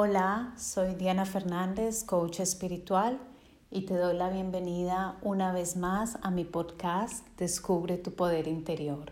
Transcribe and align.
Hola, 0.00 0.52
soy 0.56 0.94
Diana 0.94 1.24
Fernández, 1.24 2.04
coach 2.04 2.38
espiritual, 2.38 3.18
y 3.68 3.84
te 3.84 3.96
doy 3.96 4.16
la 4.16 4.30
bienvenida 4.30 5.16
una 5.22 5.50
vez 5.50 5.76
más 5.76 6.18
a 6.22 6.30
mi 6.30 6.44
podcast 6.44 7.26
Descubre 7.36 7.98
tu 7.98 8.14
poder 8.14 8.46
interior. 8.46 9.10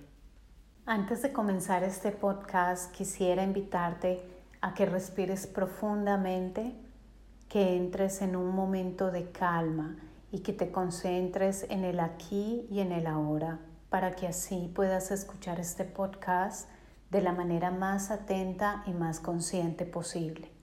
Antes 0.84 1.22
de 1.22 1.32
comenzar 1.32 1.82
este 1.82 2.12
podcast, 2.12 2.92
quisiera 2.92 3.42
invitarte 3.42 4.22
a 4.60 4.74
que 4.74 4.86
respires 4.86 5.48
profundamente, 5.48 6.72
que 7.48 7.76
entres 7.76 8.22
en 8.22 8.37
un 8.37 8.54
momento 8.54 9.10
de 9.10 9.32
calma 9.32 9.96
y 10.30 10.38
que 10.38 10.53
te 10.53 10.71
concentres 10.71 11.66
en 11.68 11.82
el 11.82 11.98
aquí 11.98 12.64
y 12.71 12.78
en 12.78 12.92
el 12.92 13.08
ahora, 13.08 13.58
para 13.90 14.12
que 14.12 14.28
así 14.28 14.71
puedas 14.72 15.10
escuchar 15.10 15.58
este 15.58 15.82
podcast 15.82 16.68
de 17.10 17.23
la 17.23 17.32
manera 17.32 17.73
más 17.73 18.12
atenta 18.12 18.84
y 18.87 18.92
más 18.92 19.18
consciente 19.18 19.84
posible. 19.84 20.55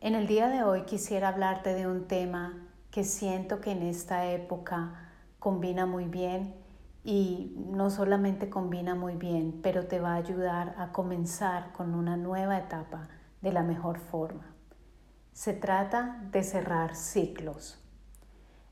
En 0.00 0.14
el 0.14 0.26
día 0.26 0.48
de 0.48 0.62
hoy 0.62 0.82
quisiera 0.82 1.28
hablarte 1.28 1.72
de 1.72 1.86
un 1.86 2.06
tema 2.06 2.68
que 2.90 3.02
siento 3.02 3.62
que 3.62 3.70
en 3.70 3.82
esta 3.82 4.26
época 4.30 5.10
combina 5.38 5.86
muy 5.86 6.04
bien 6.04 6.54
y 7.02 7.54
no 7.70 7.88
solamente 7.88 8.50
combina 8.50 8.94
muy 8.94 9.16
bien, 9.16 9.60
pero 9.62 9.86
te 9.86 9.98
va 9.98 10.12
a 10.12 10.16
ayudar 10.16 10.74
a 10.76 10.92
comenzar 10.92 11.72
con 11.72 11.94
una 11.94 12.18
nueva 12.18 12.58
etapa 12.58 13.08
de 13.40 13.52
la 13.52 13.62
mejor 13.62 13.98
forma. 13.98 14.54
Se 15.32 15.54
trata 15.54 16.20
de 16.30 16.42
cerrar 16.42 16.94
ciclos. 16.94 17.82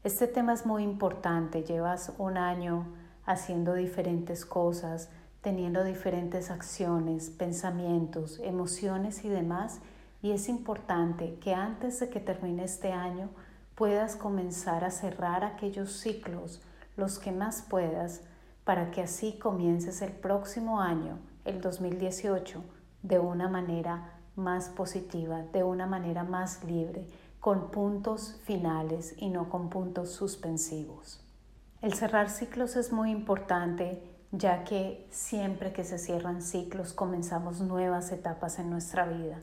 Este 0.02 0.26
tema 0.26 0.52
es 0.52 0.66
muy 0.66 0.82
importante, 0.82 1.62
llevas 1.62 2.12
un 2.18 2.36
año 2.36 2.94
haciendo 3.24 3.72
diferentes 3.72 4.44
cosas, 4.44 5.08
teniendo 5.40 5.84
diferentes 5.84 6.50
acciones, 6.50 7.30
pensamientos, 7.30 8.40
emociones 8.42 9.24
y 9.24 9.30
demás, 9.30 9.80
y 10.24 10.32
es 10.32 10.48
importante 10.48 11.34
que 11.34 11.52
antes 11.52 12.00
de 12.00 12.08
que 12.08 12.18
termine 12.18 12.64
este 12.64 12.92
año 12.92 13.28
puedas 13.74 14.16
comenzar 14.16 14.82
a 14.82 14.90
cerrar 14.90 15.44
aquellos 15.44 16.00
ciclos, 16.00 16.62
los 16.96 17.18
que 17.18 17.30
más 17.30 17.60
puedas, 17.60 18.22
para 18.64 18.90
que 18.90 19.02
así 19.02 19.38
comiences 19.38 20.00
el 20.00 20.12
próximo 20.12 20.80
año, 20.80 21.18
el 21.44 21.60
2018, 21.60 22.64
de 23.02 23.18
una 23.18 23.48
manera 23.48 24.14
más 24.34 24.70
positiva, 24.70 25.42
de 25.52 25.62
una 25.62 25.84
manera 25.84 26.24
más 26.24 26.64
libre, 26.64 27.06
con 27.38 27.70
puntos 27.70 28.40
finales 28.44 29.14
y 29.18 29.28
no 29.28 29.50
con 29.50 29.68
puntos 29.68 30.12
suspensivos. 30.12 31.22
El 31.82 31.92
cerrar 31.92 32.30
ciclos 32.30 32.76
es 32.76 32.94
muy 32.94 33.10
importante 33.10 34.02
ya 34.32 34.64
que 34.64 35.06
siempre 35.10 35.74
que 35.74 35.84
se 35.84 35.98
cierran 35.98 36.40
ciclos 36.40 36.94
comenzamos 36.94 37.60
nuevas 37.60 38.10
etapas 38.10 38.58
en 38.58 38.70
nuestra 38.70 39.04
vida. 39.04 39.42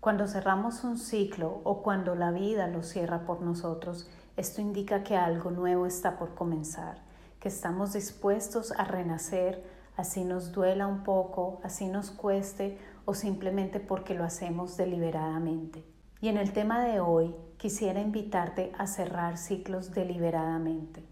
Cuando 0.00 0.28
cerramos 0.28 0.84
un 0.84 0.98
ciclo 0.98 1.60
o 1.64 1.82
cuando 1.82 2.14
la 2.14 2.30
vida 2.30 2.68
lo 2.68 2.82
cierra 2.82 3.26
por 3.26 3.42
nosotros, 3.42 4.08
esto 4.36 4.60
indica 4.60 5.02
que 5.02 5.16
algo 5.16 5.50
nuevo 5.50 5.86
está 5.86 6.18
por 6.18 6.34
comenzar, 6.34 7.02
que 7.40 7.48
estamos 7.48 7.94
dispuestos 7.94 8.72
a 8.72 8.84
renacer, 8.84 9.64
así 9.96 10.24
nos 10.24 10.52
duela 10.52 10.86
un 10.86 11.02
poco, 11.02 11.60
así 11.64 11.88
nos 11.88 12.10
cueste 12.10 12.78
o 13.04 13.14
simplemente 13.14 13.80
porque 13.80 14.14
lo 14.14 14.24
hacemos 14.24 14.76
deliberadamente. 14.76 15.84
Y 16.20 16.28
en 16.28 16.36
el 16.36 16.52
tema 16.52 16.84
de 16.84 17.00
hoy 17.00 17.34
quisiera 17.56 18.00
invitarte 18.00 18.72
a 18.78 18.86
cerrar 18.86 19.38
ciclos 19.38 19.92
deliberadamente. 19.92 21.04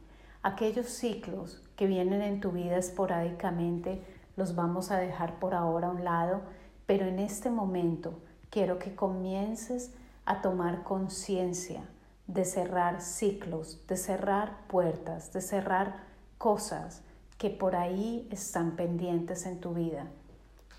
Aquellos 0.43 0.87
ciclos 0.87 1.63
que 1.77 1.87
vienen 1.87 2.21
en 2.21 2.41
tu 2.41 2.53
vida 2.53 2.77
esporádicamente 2.77 4.05
los 4.37 4.55
vamos 4.55 4.91
a 4.91 4.99
dejar 4.99 5.39
por 5.39 5.55
ahora 5.55 5.89
a 5.89 5.91
un 5.91 6.05
lado, 6.05 6.43
pero 6.87 7.07
en 7.07 7.19
este 7.19 7.51
momento 7.51 8.21
quiero 8.55 8.79
que 8.79 8.95
comiences 8.95 9.93
a 10.25 10.41
tomar 10.41 10.85
conciencia 10.85 11.83
de 12.29 12.45
cerrar 12.45 13.01
ciclos, 13.01 13.85
de 13.89 13.97
cerrar 13.97 14.59
puertas, 14.69 15.33
de 15.33 15.41
cerrar 15.41 15.97
cosas 16.39 17.03
que 17.37 17.51
por 17.51 17.75
ahí 17.75 18.29
están 18.31 18.77
pendientes 18.77 19.45
en 19.47 19.59
tu 19.59 19.75
vida. 19.75 20.07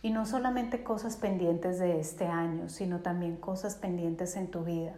Y 0.02 0.12
no 0.12 0.26
solamente 0.26 0.84
cosas 0.84 1.18
pendientes 1.18 1.78
de 1.78 2.00
este 2.00 2.28
año, 2.28 2.70
sino 2.70 3.02
también 3.02 3.36
cosas 3.36 3.76
pendientes 3.76 4.38
en 4.38 4.50
tu 4.50 4.64
vida. 4.64 4.94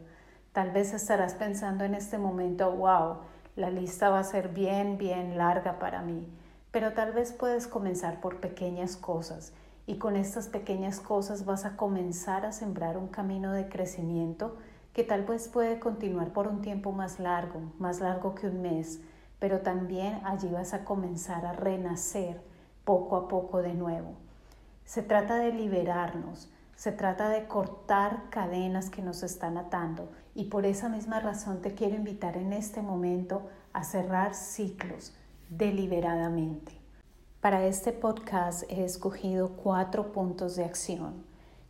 Tal 0.54 0.70
vez 0.70 0.94
estarás 0.94 1.34
pensando 1.34 1.84
en 1.84 1.96
este 1.96 2.20
momento, 2.20 2.72
wow, 2.72 3.22
la 3.56 3.72
lista 3.72 4.12
va 4.12 4.20
a 4.20 4.24
ser 4.24 4.50
bien, 4.50 5.00
bien 5.00 5.36
larga 5.36 5.80
para 5.80 6.04
mí. 6.04 6.32
Pero 6.70 6.94
tal 6.94 7.12
vez 7.12 7.32
puedes 7.32 7.66
comenzar 7.66 8.22
por 8.22 8.40
pequeñas 8.40 8.98
cosas 8.98 9.52
y 9.88 9.96
con 9.96 10.18
estas 10.18 10.50
pequeñas 10.50 11.00
cosas 11.00 11.46
vas 11.46 11.66
a 11.66 11.78
comenzar 11.78 12.46
a 12.46 12.52
sembrar 12.52 12.98
un 12.98 13.08
camino 13.08 13.54
de 13.54 13.70
crecimiento 13.70 14.58
que 14.94 15.04
tal 15.04 15.24
vez 15.24 15.48
puede 15.48 15.80
continuar 15.80 16.34
por 16.34 16.48
un 16.48 16.62
tiempo 16.62 16.92
más 16.92 17.20
largo, 17.20 17.62
más 17.80 18.02
largo 18.02 18.36
que 18.36 18.48
un 18.48 18.62
mes, 18.62 19.00
pero 19.40 19.62
también 19.62 20.20
allí 20.26 20.50
vas 20.50 20.74
a 20.74 20.84
comenzar 20.84 21.46
a 21.46 21.54
renacer 21.54 22.42
poco 22.84 23.16
a 23.16 23.28
poco 23.28 23.62
de 23.62 23.74
nuevo. 23.74 24.14
Se 24.86 25.04
trata 25.04 25.38
de 25.38 25.54
liberarnos, 25.54 26.50
se 26.76 26.92
trata 26.92 27.30
de 27.30 27.48
cortar 27.48 28.24
cadenas 28.30 28.90
que 28.90 29.02
nos 29.02 29.24
están 29.24 29.58
atando 29.58 30.10
y 30.36 30.46
por 30.46 30.66
esa 30.66 30.90
misma 30.90 31.20
razón 31.22 31.62
te 31.62 31.74
quiero 31.74 31.96
invitar 31.96 32.36
en 32.36 32.52
este 32.52 32.82
momento 32.82 33.50
a 33.72 33.84
cerrar 33.84 34.34
ciclos 34.34 35.16
deliberadamente. 35.50 36.87
Para 37.42 37.68
este 37.68 37.94
podcast 37.94 38.64
he 38.68 38.84
escogido 38.84 39.50
cuatro 39.50 40.12
puntos 40.12 40.56
de 40.56 40.66
acción 40.66 41.24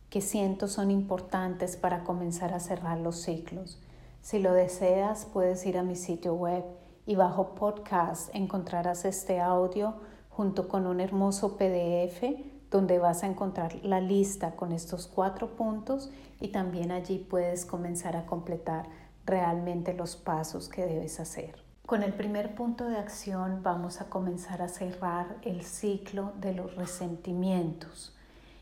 que 0.08 0.22
siento 0.22 0.66
son 0.66 0.90
importantes 0.90 1.76
para 1.76 2.04
comenzar 2.04 2.54
a 2.54 2.58
cerrar 2.58 2.98
los 2.98 3.16
ciclos. 3.16 3.78
Si 4.22 4.38
lo 4.38 4.54
deseas, 4.54 5.26
puedes 5.26 5.66
ir 5.66 5.76
a 5.76 5.82
mi 5.82 5.94
sitio 5.94 6.32
web 6.32 6.64
y 7.04 7.16
bajo 7.16 7.54
podcast 7.54 8.34
encontrarás 8.34 9.04
este 9.04 9.40
audio 9.40 9.96
junto 10.30 10.68
con 10.68 10.86
un 10.86 11.00
hermoso 11.00 11.58
PDF 11.58 12.24
donde 12.70 12.98
vas 12.98 13.22
a 13.22 13.26
encontrar 13.26 13.74
la 13.84 14.00
lista 14.00 14.56
con 14.56 14.72
estos 14.72 15.06
cuatro 15.06 15.54
puntos 15.54 16.10
y 16.40 16.48
también 16.48 16.90
allí 16.90 17.18
puedes 17.18 17.66
comenzar 17.66 18.16
a 18.16 18.24
completar 18.24 18.88
realmente 19.26 19.92
los 19.92 20.16
pasos 20.16 20.70
que 20.70 20.86
debes 20.86 21.20
hacer. 21.20 21.67
Con 21.88 22.02
el 22.02 22.12
primer 22.12 22.54
punto 22.54 22.86
de 22.86 22.98
acción 22.98 23.62
vamos 23.62 24.02
a 24.02 24.10
comenzar 24.10 24.60
a 24.60 24.68
cerrar 24.68 25.38
el 25.40 25.62
ciclo 25.62 26.34
de 26.38 26.52
los 26.52 26.76
resentimientos. 26.76 28.14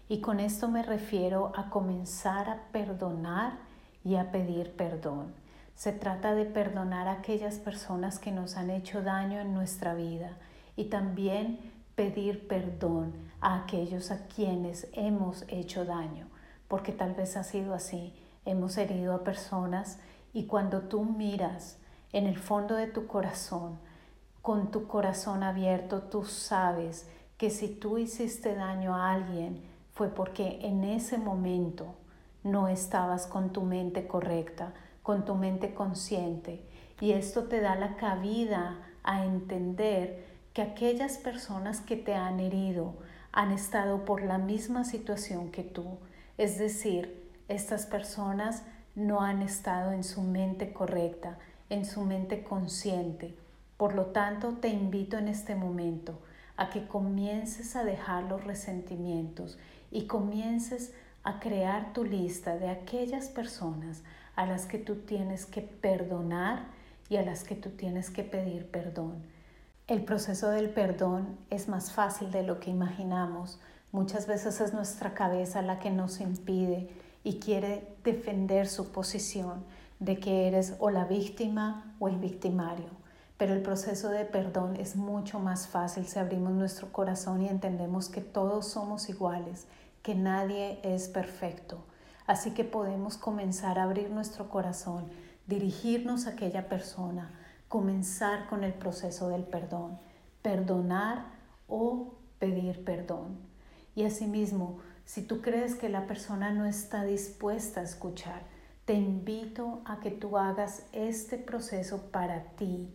Y 0.09 0.21
con 0.21 0.39
esto 0.39 0.69
me 0.69 0.85
refiero 0.85 1.51
a 1.57 1.69
comenzar 1.69 2.49
a 2.49 2.69
perdonar 2.71 3.55
y 4.05 4.15
a 4.15 4.31
pedir 4.31 4.77
perdón. 4.77 5.35
Se 5.75 5.91
trata 5.91 6.37
de 6.37 6.45
perdonar 6.45 7.09
a 7.09 7.15
aquellas 7.15 7.57
personas 7.57 8.21
que 8.21 8.31
nos 8.31 8.57
han 8.57 8.71
hecho 8.71 9.03
daño 9.03 9.41
en 9.41 9.55
nuestra 9.55 9.95
vida 9.95 10.37
y 10.77 10.85
también 10.85 11.59
pedir 11.97 12.47
perdón 12.47 13.13
a 13.41 13.57
aquellos 13.65 14.13
a 14.13 14.29
quienes 14.29 14.87
hemos 14.93 15.45
hecho 15.49 15.85
daño, 15.85 16.29
porque 16.69 16.93
tal 16.93 17.15
vez 17.15 17.37
ha 17.37 17.43
sido 17.43 17.75
así. 17.75 18.15
Hemos 18.45 18.77
herido 18.77 19.17
a 19.17 19.25
personas 19.25 19.99
y 20.33 20.45
cuando 20.45 20.83
tú 20.83 21.03
miras 21.03 21.79
en 22.13 22.27
el 22.27 22.39
fondo 22.39 22.75
de 22.75 22.87
tu 22.87 23.07
corazón, 23.07 23.79
con 24.43 24.71
tu 24.71 24.87
corazón 24.87 25.43
abierto, 25.43 26.03
tú 26.03 26.25
sabes 26.25 27.09
que 27.37 27.51
si 27.51 27.69
tú 27.69 27.99
hiciste 27.99 28.55
daño 28.55 28.95
a 28.95 29.13
alguien 29.13 29.63
fue 29.93 30.09
porque 30.09 30.61
en 30.63 30.85
ese 30.85 31.19
momento 31.19 31.95
no 32.45 32.69
estabas 32.69 33.27
con 33.27 33.53
tu 33.53 33.63
mente 33.63 34.07
correcta, 34.07 34.73
con 35.03 35.25
tu 35.25 35.35
mente 35.35 35.75
consciente. 35.75 36.65
Y 37.01 37.13
esto 37.13 37.45
te 37.45 37.61
da 37.61 37.75
la 37.77 37.97
cabida 37.97 38.79
a 39.03 39.25
entender 39.25 40.25
que 40.53 40.63
aquellas 40.63 41.19
personas 41.19 41.81
que 41.81 41.97
te 41.97 42.15
han 42.15 42.41
herido 42.41 42.95
han 43.33 43.53
estado 43.53 44.05
por 44.05 44.23
la 44.23 44.39
misma 44.39 44.85
situación 44.85 45.51
que 45.51 45.63
tú. 45.63 45.99
Es 46.39 46.59
decir, 46.59 47.31
estas 47.49 47.87
personas 47.87 48.63
no 48.95 49.21
han 49.21 49.43
estado 49.43 49.93
en 49.93 50.05
su 50.05 50.23
mente 50.23 50.73
correcta, 50.73 51.39
en 51.71 51.85
su 51.85 52.03
mente 52.03 52.43
consciente. 52.43 53.35
Por 53.77 53.95
lo 53.95 54.07
tanto, 54.07 54.55
te 54.61 54.69
invito 54.69 55.19
en 55.19 55.29
este 55.29 55.55
momento 55.55 56.19
a 56.57 56.71
que 56.71 56.87
comiences 56.87 57.77
a 57.77 57.85
dejar 57.85 58.25
los 58.25 58.45
resentimientos 58.45 59.59
y 59.91 60.07
comiences 60.07 60.95
a 61.23 61.41
crear 61.41 61.93
tu 61.93 62.05
lista 62.05 62.57
de 62.57 62.69
aquellas 62.69 63.29
personas 63.29 64.03
a 64.37 64.47
las 64.47 64.67
que 64.67 64.79
tú 64.79 64.97
tienes 64.97 65.45
que 65.47 65.61
perdonar 65.61 66.67
y 67.09 67.17
a 67.17 67.23
las 67.23 67.45
que 67.45 67.55
tú 67.55 67.71
tienes 67.71 68.11
que 68.11 68.23
pedir 68.23 68.67
perdón. 68.71 69.23
El 69.87 70.03
proceso 70.03 70.51
del 70.51 70.71
perdón 70.71 71.39
es 71.51 71.69
más 71.69 71.93
fácil 71.93 72.31
de 72.31 72.43
lo 72.43 72.59
que 72.59 72.71
imaginamos. 72.71 73.61
Muchas 73.93 74.27
veces 74.27 74.61
es 74.61 74.73
nuestra 74.73 75.15
cabeza 75.15 75.63
la 75.63 75.79
que 75.79 75.91
nos 75.91 76.21
impide 76.21 76.91
y 77.23 77.39
quiere 77.39 77.87
defender 78.03 78.67
su 78.67 78.91
posición 78.91 79.65
de 79.99 80.19
que 80.19 80.47
eres 80.47 80.75
o 80.79 80.91
la 80.91 81.05
víctima 81.05 81.95
o 81.99 82.09
el 82.09 82.17
victimario. 82.17 82.91
Pero 83.37 83.53
el 83.53 83.63
proceso 83.63 84.09
de 84.09 84.25
perdón 84.25 84.77
es 84.77 84.97
mucho 84.97 85.39
más 85.39 85.69
fácil 85.69 86.07
si 86.07 86.19
abrimos 86.19 86.53
nuestro 86.53 86.93
corazón 86.93 87.43
y 87.43 87.49
entendemos 87.49 88.09
que 88.09 88.21
todos 88.21 88.67
somos 88.67 89.09
iguales, 89.09 89.67
que 90.03 90.15
nadie 90.15 90.81
es 90.83 91.09
perfecto. 91.09 91.85
Así 92.27 92.53
que 92.53 92.65
podemos 92.65 93.17
comenzar 93.17 93.79
a 93.79 93.85
abrir 93.85 94.11
nuestro 94.11 94.49
corazón, 94.49 95.05
dirigirnos 95.47 96.27
a 96.27 96.31
aquella 96.31 96.69
persona, 96.69 97.31
comenzar 97.69 98.49
con 98.49 98.65
el 98.65 98.73
proceso 98.73 99.29
del 99.29 99.45
perdón, 99.45 99.99
perdonar 100.43 101.27
o 101.69 102.15
pedir 102.39 102.85
perdón. 102.85 103.39
Y 103.95 104.05
asimismo, 104.05 104.79
si 105.05 105.23
tú 105.23 105.41
crees 105.41 105.75
que 105.75 105.89
la 105.89 106.07
persona 106.07 106.53
no 106.53 106.67
está 106.67 107.05
dispuesta 107.05 107.81
a 107.81 107.85
escuchar, 107.85 108.43
te 108.87 108.95
invito 108.95 109.83
a 109.85 109.99
que 109.99 110.13
tú 110.13 110.39
hagas 110.39 110.87
este 110.93 111.39
proceso 111.39 112.13
para 112.13 112.53
ti, 112.53 112.89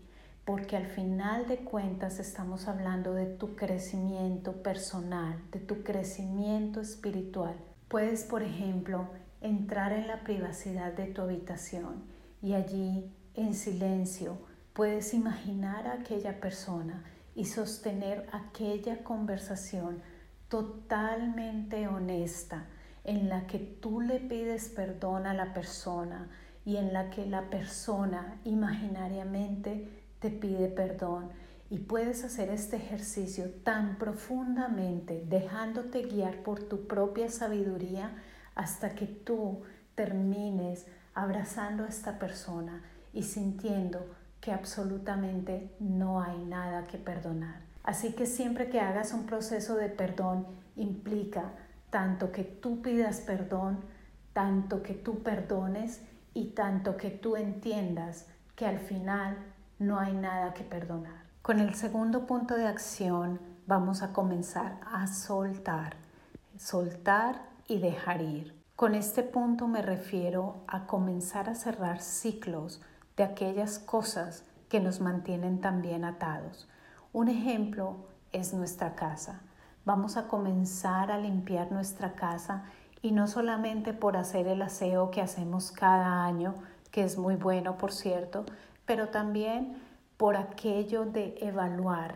porque 0.46 0.78
al 0.78 0.88
final 0.88 1.50
de 1.50 1.58
cuentas 1.58 2.18
estamos 2.18 2.70
hablando 2.70 3.14
de 3.14 3.26
tu 3.26 3.58
crecimiento 3.58 4.64
personal, 4.64 5.38
de 5.52 5.60
tu 5.60 5.84
crecimiento 5.84 6.80
espiritual. 6.80 7.58
Puedes, 7.90 8.24
por 8.24 8.42
ejemplo, 8.42 9.10
entrar 9.42 9.92
en 9.92 10.08
la 10.08 10.24
privacidad 10.24 10.94
de 10.94 11.08
tu 11.08 11.24
habitación 11.24 12.06
y 12.42 12.54
allí, 12.54 13.14
en 13.34 13.54
silencio, 13.54 14.38
puedes 14.72 15.14
imaginar 15.14 15.88
a 15.88 15.94
aquella 15.96 16.40
persona 16.40 17.04
y 17.36 17.46
sostener 17.46 18.30
aquella 18.32 19.04
conversación 19.04 20.02
totalmente 20.48 21.90
honesta 21.90 22.66
en 23.04 23.30
la 23.30 23.48
que 23.48 23.60
tú 23.60 24.02
le 24.02 24.20
pides 24.20 24.70
perdón 24.70 25.26
a 25.26 25.34
la 25.34 25.54
persona 25.54 26.30
y 26.66 26.78
en 26.78 26.94
la 26.94 27.10
que 27.10 27.26
la 27.26 27.50
persona 27.50 28.40
imaginariamente 28.44 29.90
te 30.20 30.30
pide 30.30 30.68
perdón. 30.68 31.30
Y 31.70 31.80
puedes 31.80 32.24
hacer 32.24 32.50
este 32.50 32.76
ejercicio 32.76 33.50
tan 33.64 33.98
profundamente, 33.98 35.24
dejándote 35.28 36.04
guiar 36.04 36.44
por 36.44 36.62
tu 36.62 36.86
propia 36.86 37.30
sabiduría 37.30 38.12
hasta 38.56 38.90
que 38.94 39.06
tú 39.08 39.62
termines 39.96 40.86
abrazando 41.14 41.86
a 41.86 41.88
esta 41.88 42.20
persona 42.20 42.84
y 43.14 43.24
sintiendo 43.24 44.06
que 44.42 44.52
absolutamente 44.52 45.72
no 45.80 46.22
hay 46.22 46.44
nada 46.46 46.88
que 46.88 46.98
perdonar. 46.98 47.62
Así 47.84 48.14
que 48.14 48.26
siempre 48.26 48.70
que 48.70 48.80
hagas 48.80 49.14
un 49.14 49.26
proceso 49.26 49.76
de 49.76 49.90
perdón 49.90 50.46
implica 50.76 51.54
tanto 51.92 52.32
que 52.32 52.44
tú 52.44 52.82
pidas 52.82 53.20
perdón, 53.20 53.82
tanto 54.34 54.82
que 54.82 54.94
tú 54.96 55.22
perdones 55.22 56.02
y 56.34 56.52
tanto 56.52 56.98
que 56.98 57.12
tú 57.12 57.36
entiendas 57.36 58.28
que 58.56 58.66
al 58.66 58.80
final 58.80 59.38
no 59.78 60.00
hay 60.00 60.14
nada 60.14 60.54
que 60.54 60.64
perdonar. 60.64 61.26
Con 61.42 61.60
el 61.60 61.76
segundo 61.76 62.26
punto 62.26 62.56
de 62.56 62.66
acción 62.66 63.40
vamos 63.68 64.02
a 64.02 64.14
comenzar 64.14 64.80
a 64.92 65.06
soltar, 65.08 65.98
soltar 66.58 67.44
y 67.68 67.80
dejar 67.80 68.22
ir. 68.22 68.60
Con 68.76 68.96
este 68.96 69.22
punto 69.22 69.68
me 69.68 69.82
refiero 69.82 70.64
a 70.68 70.88
comenzar 70.88 71.50
a 71.50 71.56
cerrar 71.56 72.00
ciclos 72.00 72.82
de 73.18 73.24
aquellas 73.24 73.80
cosas 73.80 74.46
que 74.70 74.80
nos 74.80 75.02
mantienen 75.02 75.60
también 75.60 76.06
atados. 76.06 76.70
Un 77.12 77.28
ejemplo 77.28 78.08
es 78.32 78.54
nuestra 78.54 78.96
casa. 78.96 79.42
Vamos 79.84 80.16
a 80.16 80.28
comenzar 80.28 81.12
a 81.12 81.18
limpiar 81.18 81.72
nuestra 81.72 82.14
casa 82.14 82.66
y 83.02 83.12
no 83.12 83.28
solamente 83.28 83.94
por 83.94 84.16
hacer 84.16 84.48
el 84.48 84.62
aseo 84.62 85.10
que 85.10 85.22
hacemos 85.22 85.72
cada 85.72 86.24
año, 86.24 86.54
que 86.92 87.04
es 87.04 87.18
muy 87.18 87.36
bueno, 87.36 87.78
por 87.78 87.92
cierto, 87.92 88.46
pero 88.86 89.10
también 89.10 89.82
por 90.18 90.38
aquello 90.38 91.06
de 91.06 91.36
evaluar 91.42 92.16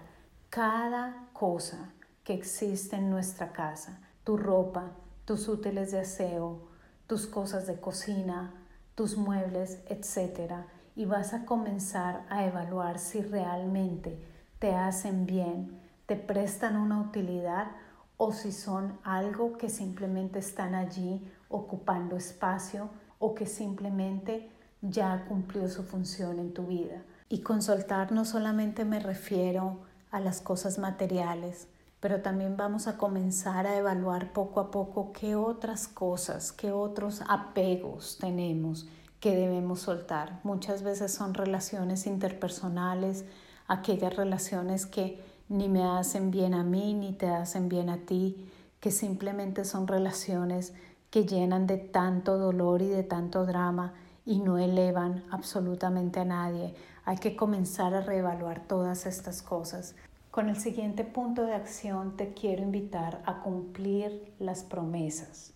cada 0.52 1.28
cosa 1.34 1.92
que 2.24 2.36
existe 2.36 2.98
en 2.98 3.10
nuestra 3.10 3.52
casa, 3.52 4.00
tu 4.24 4.38
ropa, 4.38 4.92
tus 5.26 5.48
útiles 5.48 5.92
de 5.92 6.02
aseo, 6.02 6.68
tus 7.08 7.26
cosas 7.26 7.66
de 7.66 7.80
cocina, 7.80 8.54
tus 8.94 9.18
muebles, 9.18 9.80
etc. 9.88 10.54
Y 10.96 11.06
vas 11.06 11.34
a 11.34 11.46
comenzar 11.46 12.26
a 12.30 12.46
evaluar 12.46 13.00
si 13.00 13.22
realmente 13.22 14.24
te 14.60 14.76
hacen 14.76 15.26
bien, 15.26 15.85
te 16.06 16.16
prestan 16.16 16.78
una 16.78 17.00
utilidad 17.00 17.72
o 18.18 18.32
si 18.32 18.52
son 18.52 19.00
algo 19.04 19.58
que 19.58 19.70
simplemente 19.70 20.40
están 20.40 20.76
allí 20.76 21.30
ocupando 21.50 22.16
espacio 22.16 22.90
o 23.20 23.36
que 23.36 23.46
simplemente 23.46 24.50
ya 24.82 25.26
cumplió 25.28 25.68
su 25.70 25.84
función 25.84 26.40
en 26.40 26.54
tu 26.54 26.68
vida. 26.68 27.02
Y 27.30 27.42
con 27.42 27.62
soltar 27.62 28.12
no 28.12 28.24
solamente 28.24 28.86
me 28.86 29.00
refiero 29.00 29.80
a 30.12 30.20
las 30.20 30.42
cosas 30.42 30.78
materiales, 30.78 31.68
pero 32.00 32.22
también 32.22 32.56
vamos 32.56 32.88
a 32.88 32.98
comenzar 32.98 33.66
a 33.66 33.78
evaluar 33.78 34.32
poco 34.32 34.60
a 34.60 34.72
poco 34.72 35.12
qué 35.12 35.36
otras 35.36 35.88
cosas, 35.88 36.52
qué 36.52 36.72
otros 36.72 37.24
apegos 37.28 38.18
tenemos 38.20 38.88
que 39.20 39.36
debemos 39.36 39.80
soltar. 39.80 40.40
Muchas 40.44 40.84
veces 40.84 41.12
son 41.12 41.34
relaciones 41.34 42.06
interpersonales, 42.06 43.26
aquellas 43.68 44.16
relaciones 44.16 44.86
que 44.86 45.20
ni 45.50 45.70
me 45.70 45.84
hacen 45.84 46.32
bien 46.32 46.54
a 46.54 46.64
mí 46.64 46.94
ni 46.94 47.14
te 47.14 47.28
hacen 47.28 47.70
bien 47.70 47.90
a 47.90 47.98
ti, 48.06 48.50
que 48.80 48.92
simplemente 48.92 49.66
son 49.66 49.88
relaciones 49.88 50.74
que 51.10 51.26
llenan 51.26 51.68
de 51.68 51.78
tanto 51.78 52.38
dolor 52.38 52.82
y 52.82 52.88
de 52.88 53.04
tanto 53.04 53.46
drama 53.46 53.94
y 54.26 54.40
no 54.40 54.58
elevan 54.58 55.24
absolutamente 55.30 56.20
a 56.20 56.26
nadie. 56.26 56.74
Hay 57.06 57.18
que 57.18 57.36
comenzar 57.36 57.94
a 57.94 58.02
reevaluar 58.02 58.68
todas 58.68 59.06
estas 59.06 59.42
cosas. 59.42 59.96
Con 60.32 60.50
el 60.50 60.58
siguiente 60.58 61.04
punto 61.04 61.44
de 61.46 61.54
acción 61.54 62.18
te 62.18 62.34
quiero 62.34 62.64
invitar 62.64 63.22
a 63.26 63.42
cumplir 63.42 64.34
las 64.40 64.64
promesas. 64.64 65.54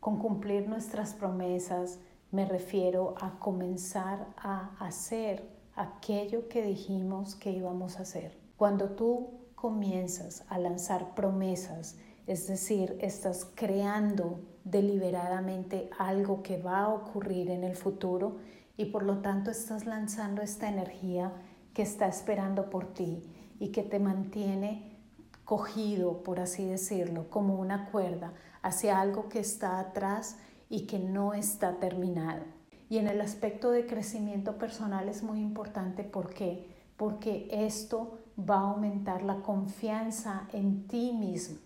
Con 0.00 0.18
cumplir 0.18 0.68
nuestras 0.68 1.14
promesas 1.14 1.98
me 2.30 2.46
refiero 2.46 3.14
a 3.20 3.38
comenzar 3.38 4.26
a 4.36 4.70
hacer 4.78 5.48
aquello 5.74 6.48
que 6.48 6.62
dijimos 6.62 7.34
que 7.34 7.50
íbamos 7.50 7.98
a 7.98 8.02
hacer. 8.02 8.45
Cuando 8.56 8.90
tú 8.90 9.46
comienzas 9.54 10.44
a 10.48 10.58
lanzar 10.58 11.14
promesas, 11.14 11.96
es 12.26 12.46
decir, 12.46 12.96
estás 13.00 13.46
creando 13.54 14.40
deliberadamente 14.64 15.90
algo 15.98 16.42
que 16.42 16.56
va 16.60 16.80
a 16.80 16.88
ocurrir 16.88 17.50
en 17.50 17.64
el 17.64 17.76
futuro 17.76 18.38
y 18.76 18.86
por 18.86 19.02
lo 19.02 19.18
tanto 19.18 19.50
estás 19.50 19.86
lanzando 19.86 20.42
esta 20.42 20.68
energía 20.68 21.32
que 21.74 21.82
está 21.82 22.08
esperando 22.08 22.70
por 22.70 22.94
ti 22.94 23.22
y 23.60 23.68
que 23.68 23.82
te 23.82 23.98
mantiene 23.98 24.98
cogido, 25.44 26.22
por 26.22 26.40
así 26.40 26.66
decirlo, 26.66 27.28
como 27.30 27.56
una 27.56 27.90
cuerda 27.90 28.32
hacia 28.62 29.00
algo 29.00 29.28
que 29.28 29.38
está 29.38 29.78
atrás 29.78 30.38
y 30.68 30.86
que 30.86 30.98
no 30.98 31.34
está 31.34 31.78
terminado. 31.78 32.42
Y 32.88 32.98
en 32.98 33.06
el 33.06 33.20
aspecto 33.20 33.70
de 33.70 33.86
crecimiento 33.86 34.58
personal 34.58 35.08
es 35.08 35.22
muy 35.22 35.40
importante 35.40 36.04
¿por 36.04 36.32
qué? 36.32 36.74
porque 36.96 37.48
esto 37.50 38.18
va 38.38 38.56
a 38.56 38.70
aumentar 38.70 39.22
la 39.22 39.42
confianza 39.42 40.48
en 40.52 40.86
ti 40.86 41.12
mismo. 41.12 41.58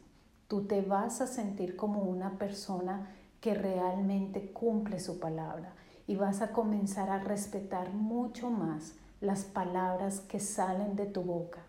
Tú 0.48 0.66
te 0.66 0.82
vas 0.82 1.20
a 1.20 1.26
sentir 1.26 1.76
como 1.76 2.02
una 2.02 2.38
persona 2.38 3.10
que 3.40 3.54
realmente 3.54 4.52
cumple 4.52 5.00
su 5.00 5.18
palabra 5.18 5.72
y 6.06 6.16
vas 6.16 6.42
a 6.42 6.52
comenzar 6.52 7.10
a 7.10 7.18
respetar 7.18 7.92
mucho 7.92 8.50
más 8.50 8.94
las 9.20 9.44
palabras 9.44 10.20
que 10.20 10.40
salen 10.40 10.96
de 10.96 11.06
tu 11.06 11.22
boca. 11.22 11.60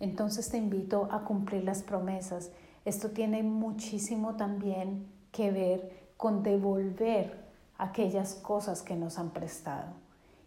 Entonces 0.00 0.48
te 0.50 0.58
invito 0.58 1.08
a 1.10 1.24
cumplir 1.24 1.64
las 1.64 1.82
promesas. 1.82 2.50
Esto 2.84 3.10
tiene 3.10 3.42
muchísimo 3.42 4.36
también 4.36 5.06
que 5.32 5.50
ver 5.50 6.10
con 6.16 6.42
devolver 6.42 7.44
aquellas 7.78 8.34
cosas 8.34 8.82
que 8.82 8.96
nos 8.96 9.18
han 9.18 9.30
prestado. 9.30 9.92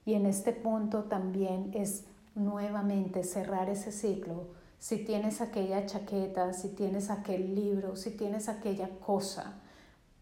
Y 0.06 0.14
en 0.14 0.26
este 0.26 0.54
punto 0.54 1.04
también 1.04 1.72
es 1.74 2.06
nuevamente 2.40 3.24
cerrar 3.24 3.70
ese 3.70 3.92
ciclo. 3.92 4.48
Si 4.80 5.04
tienes 5.04 5.42
aquella 5.42 5.86
chaqueta, 5.86 6.54
si 6.54 6.70
tienes 6.70 7.10
aquel 7.10 7.54
libro, 7.54 7.96
si 7.96 8.12
tienes 8.12 8.48
aquella 8.48 8.90
cosa 9.00 9.60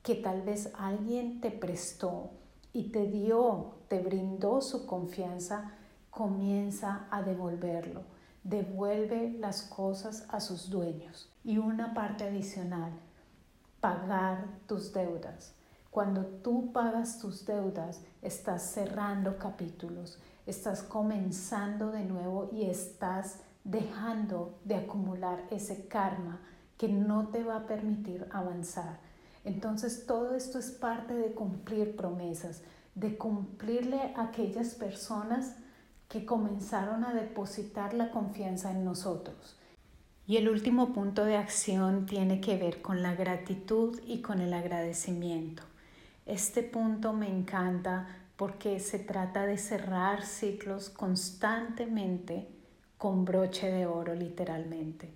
que 0.02 0.16
tal 0.16 0.42
vez 0.42 0.72
alguien 0.78 1.42
te 1.42 1.52
prestó 1.52 2.32
y 2.74 2.92
te 2.92 3.08
dio, 3.08 3.74
te 3.88 4.00
brindó 4.00 4.62
su 4.62 4.86
confianza, 4.86 5.74
comienza 6.10 7.08
a 7.12 7.22
devolverlo. 7.24 8.04
Devuelve 8.44 9.32
las 9.40 9.64
cosas 9.64 10.26
a 10.30 10.40
sus 10.40 10.70
dueños. 10.70 11.30
Y 11.44 11.58
una 11.58 11.94
parte 11.94 12.24
adicional, 12.24 12.94
pagar 13.82 14.46
tus 14.66 14.94
deudas. 14.94 15.57
Cuando 15.98 16.28
tú 16.28 16.72
pagas 16.74 17.18
tus 17.18 17.44
deudas, 17.48 18.04
estás 18.22 18.62
cerrando 18.62 19.40
capítulos, 19.40 20.20
estás 20.46 20.84
comenzando 20.84 21.90
de 21.90 22.04
nuevo 22.04 22.52
y 22.54 22.66
estás 22.66 23.40
dejando 23.64 24.60
de 24.64 24.76
acumular 24.76 25.44
ese 25.50 25.88
karma 25.88 26.40
que 26.78 26.88
no 26.88 27.30
te 27.30 27.44
va 27.44 27.56
a 27.56 27.66
permitir 27.66 28.28
avanzar. 28.30 29.00
Entonces 29.44 30.06
todo 30.06 30.36
esto 30.36 30.60
es 30.60 30.70
parte 30.70 31.16
de 31.16 31.32
cumplir 31.32 31.96
promesas, 31.96 32.62
de 32.94 33.18
cumplirle 33.18 34.14
a 34.16 34.26
aquellas 34.26 34.76
personas 34.76 35.56
que 36.10 36.28
comenzaron 36.28 37.06
a 37.06 37.16
depositar 37.16 37.96
la 37.96 38.12
confianza 38.12 38.70
en 38.70 38.86
nosotros. 38.86 39.58
Y 40.28 40.38
el 40.38 40.48
último 40.48 40.94
punto 40.94 41.26
de 41.26 41.38
acción 41.38 42.06
tiene 42.06 42.40
que 42.40 42.56
ver 42.56 42.84
con 42.84 43.02
la 43.02 43.16
gratitud 43.16 44.00
y 44.06 44.22
con 44.22 44.42
el 44.42 44.54
agradecimiento. 44.54 45.64
Este 46.28 46.62
punto 46.62 47.14
me 47.14 47.30
encanta 47.30 48.06
porque 48.36 48.82
se 48.82 49.00
trata 49.00 49.46
de 49.46 49.58
cerrar 49.58 50.26
ciclos 50.26 50.90
constantemente 50.90 52.50
con 52.98 53.24
broche 53.24 53.72
de 53.72 53.86
oro 53.86 54.14
literalmente. 54.14 55.10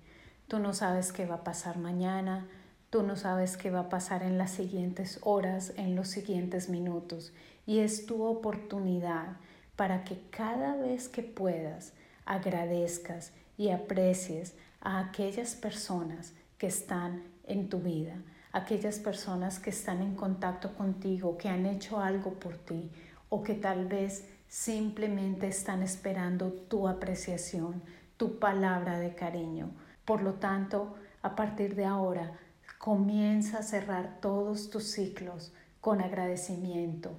Tú 0.47 0.59
no 0.59 0.73
sabes 0.73 1.11
qué 1.11 1.25
va 1.25 1.35
a 1.35 1.43
pasar 1.43 1.77
mañana, 1.79 2.47
tú 2.89 3.03
no 3.03 3.17
sabes 3.17 3.57
qué 3.57 3.69
va 3.69 3.81
a 3.81 3.89
pasar 3.89 4.23
en 4.23 4.37
las 4.37 4.51
siguientes 4.51 5.19
horas, 5.23 5.73
en 5.75 5.97
los 5.97 6.07
siguientes 6.07 6.69
minutos. 6.69 7.33
Y 7.65 7.79
es 7.79 8.05
tu 8.05 8.23
oportunidad 8.23 9.35
para 9.75 10.05
que 10.05 10.17
cada 10.29 10.77
vez 10.77 11.09
que 11.09 11.23
puedas 11.23 11.91
agradezcas 12.25 13.33
y 13.57 13.71
aprecies 13.71 14.55
a 14.79 14.99
aquellas 14.99 15.55
personas 15.55 16.31
que 16.57 16.67
están 16.67 17.21
en 17.43 17.67
tu 17.67 17.79
vida, 17.79 18.15
aquellas 18.51 18.99
personas 18.99 19.59
que 19.59 19.69
están 19.69 20.01
en 20.01 20.15
contacto 20.15 20.73
contigo, 20.75 21.37
que 21.37 21.49
han 21.49 21.65
hecho 21.65 21.99
algo 21.99 22.33
por 22.33 22.57
ti 22.57 22.91
o 23.29 23.43
que 23.43 23.53
tal 23.53 23.87
vez 23.87 24.27
simplemente 24.47 25.47
están 25.47 25.81
esperando 25.81 26.51
tu 26.51 26.87
apreciación, 26.87 27.81
tu 28.17 28.39
palabra 28.39 28.99
de 28.99 29.15
cariño. 29.15 29.71
Por 30.03 30.21
lo 30.21 30.33
tanto, 30.33 30.95
a 31.21 31.35
partir 31.35 31.75
de 31.75 31.85
ahora, 31.85 32.33
comienza 32.77 33.59
a 33.59 33.63
cerrar 33.63 34.17
todos 34.19 34.69
tus 34.69 34.91
ciclos 34.91 35.53
con 35.79 36.01
agradecimiento, 36.01 37.11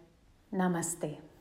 Namaste. 0.49 1.32